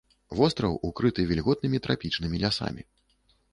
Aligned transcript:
Востраў 0.37 0.77
укрыты 0.89 1.27
вільготнымі 1.33 1.83
трапічнымі 1.85 2.43
лясамі. 2.47 2.81